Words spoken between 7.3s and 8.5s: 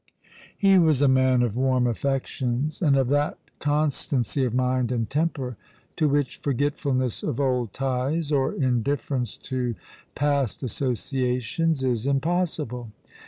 old ties